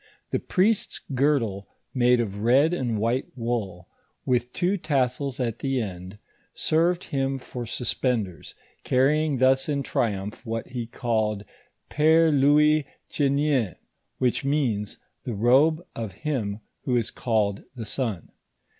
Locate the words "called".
10.87-11.45, 17.11-17.61